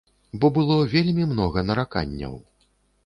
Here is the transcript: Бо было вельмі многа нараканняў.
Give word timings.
Бо 0.43 0.49
было 0.55 0.77
вельмі 0.95 1.27
многа 1.33 1.65
нараканняў. 1.71 2.33